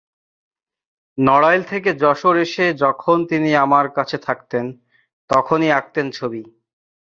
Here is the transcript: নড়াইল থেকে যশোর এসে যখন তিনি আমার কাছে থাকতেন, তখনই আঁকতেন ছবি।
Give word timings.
নড়াইল 1.17 1.61
থেকে 1.63 1.89
যশোর 2.01 2.35
এসে 2.37 2.65
যখন 2.83 3.17
তিনি 3.25 3.49
আমার 3.55 3.85
কাছে 3.89 4.17
থাকতেন, 4.17 4.65
তখনই 5.29 5.69
আঁকতেন 5.71 6.07
ছবি। 6.11 6.41